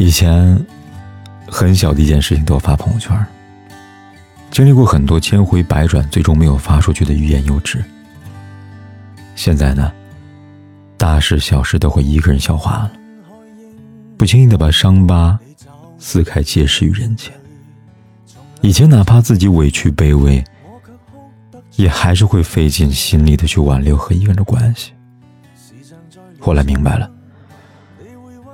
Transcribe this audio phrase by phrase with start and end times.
[0.00, 0.58] 以前，
[1.46, 3.14] 很小的一件事情都要发朋友圈。
[4.50, 7.84] 经历过很多千回百转，最终没有发出去的欲言又止。
[9.36, 9.92] 现在呢，
[10.96, 12.92] 大事小事都会一个人消化了，
[14.16, 15.38] 不轻易的把伤疤
[15.98, 17.30] 撕开揭示于人前。
[18.62, 20.42] 以前哪怕自己委屈卑微，
[21.76, 24.92] 也还是会费尽心力的去挽留和一个人的关系。
[26.38, 27.10] 后来明白了，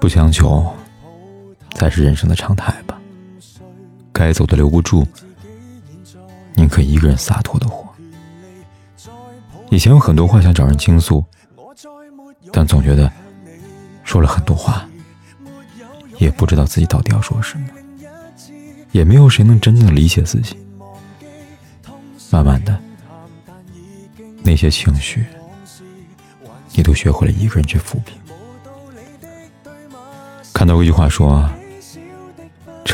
[0.00, 0.68] 不强求。
[1.76, 2.98] 才是人生的常态吧。
[4.10, 5.06] 该走的留不住，
[6.54, 7.86] 宁可一个人洒脱的活。
[9.68, 11.22] 以前有很多话想找人倾诉，
[12.50, 13.12] 但总觉得
[14.04, 14.88] 说了很多话，
[16.16, 17.68] 也不知道自己到底要说什么，
[18.90, 20.56] 也没有谁能真正理解自己。
[22.30, 22.80] 慢慢的，
[24.42, 25.26] 那些情绪，
[26.72, 28.16] 你都学会了一个人去抚平。
[30.54, 31.46] 看到一句话说。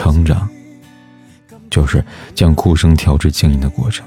[0.03, 0.48] 成长，
[1.70, 4.05] 就是将哭声调至静音的过程。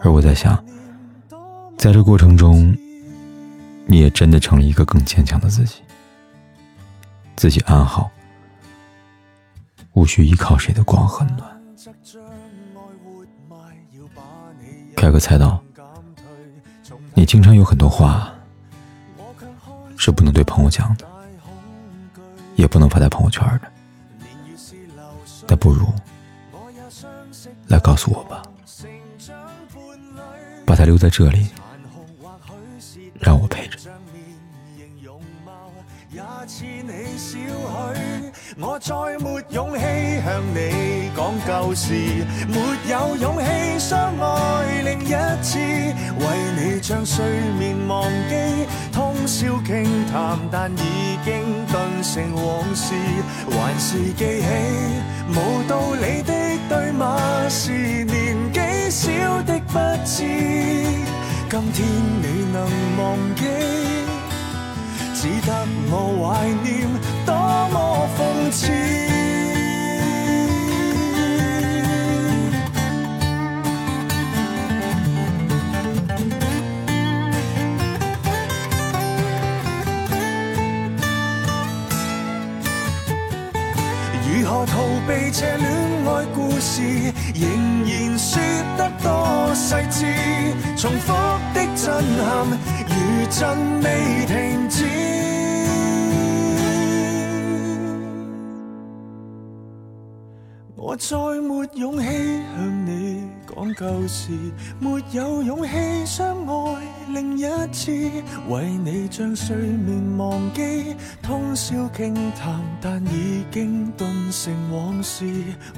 [0.00, 0.64] 而我在想，
[1.76, 2.74] 在这过程中，
[3.84, 5.82] 你也真的成了一个更坚强的自己。
[7.36, 8.10] 自己安好，
[9.92, 11.46] 无需依靠谁的光和暖。
[14.96, 15.62] 开个猜到，
[17.12, 18.32] 你经常有很多话
[19.98, 21.06] 是不能对朋友讲的，
[22.56, 23.70] 也不能发在朋友圈的。
[25.48, 25.86] 那不如
[27.68, 28.42] 来告诉我吧，
[30.66, 31.48] 把它留在这里，
[33.18, 33.78] 让我陪着。
[38.60, 39.82] 我再没勇气
[40.24, 41.92] 向你讲旧事，
[42.48, 42.58] 没
[42.90, 46.22] 有勇气相爱另一次，为
[46.56, 47.24] 你将睡
[47.58, 48.66] 眠忘记，
[49.28, 52.94] 通宵倾谈，但已经顿成往事，
[53.50, 54.46] 还是记起
[55.28, 56.32] 无道理的
[56.66, 57.70] 对骂，是
[58.04, 58.58] 年纪
[58.90, 59.12] 小
[59.42, 60.24] 的不知，
[61.50, 61.86] 今天
[62.22, 62.66] 你能
[62.96, 63.44] 忘记？
[65.14, 65.52] 只得
[65.90, 66.88] 我怀念，
[85.08, 85.66] 何逃避这恋
[86.04, 86.82] 爱故事？
[87.34, 87.48] 仍
[87.86, 88.38] 然说
[88.76, 90.04] 得多细致，
[90.76, 91.14] 重复
[91.54, 91.86] 的震
[92.26, 92.46] 撼，
[92.86, 92.94] 如
[93.30, 93.40] 震
[93.80, 93.86] 未
[94.26, 94.84] 停止。
[100.76, 102.04] 我再没勇气
[102.54, 104.30] 向你讲旧事，
[104.78, 106.67] 没有勇气相爱
[107.18, 107.42] 另一
[107.72, 107.90] 次，
[108.48, 115.24] 为你将睡眠忘记，通宵倾谈，但已经顿成往事，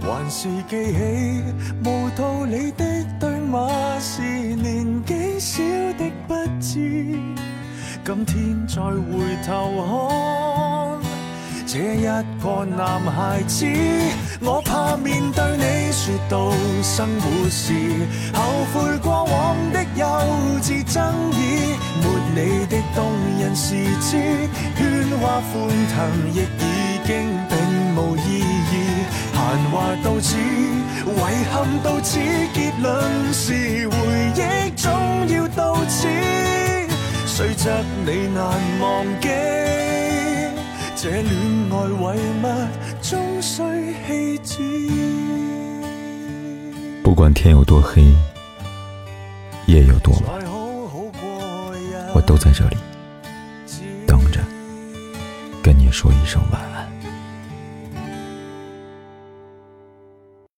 [0.03, 1.43] 还是记起
[1.83, 2.85] 无道理的
[3.19, 5.63] 对骂，是年纪小
[5.97, 7.19] 的不知，
[8.05, 10.40] 今天再回头看。
[11.73, 13.65] 这一个男孩子，
[14.41, 16.51] 我怕面对你说到
[16.83, 17.73] 生活时，
[18.35, 18.43] 后
[18.75, 20.05] 悔过往的幼
[20.61, 24.19] 稚争议，没你的动人时节，
[24.77, 25.95] 喧哗欢腾
[26.35, 27.55] 亦已经并
[27.95, 29.39] 无意义，闲
[29.71, 32.19] 话到此，遗憾到此，
[32.53, 33.97] 结论是回
[34.35, 34.91] 忆总
[35.29, 36.09] 要到此，
[37.27, 37.71] 虽则
[38.05, 38.43] 你难
[38.81, 39.60] 忘记。
[41.03, 41.25] 这恋
[41.71, 42.69] 爱为乜
[43.01, 43.59] 终须
[44.05, 44.59] 弃置。
[47.03, 48.03] 不管天有多黑，
[49.67, 50.39] 夜有多晚，
[52.15, 52.77] 我都在这里
[54.07, 54.41] 等着，
[55.63, 56.80] 跟你说一声晚安。